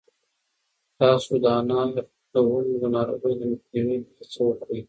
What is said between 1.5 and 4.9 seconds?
انار د ونو د ناروغیو د مخنیوي هڅه وکړئ.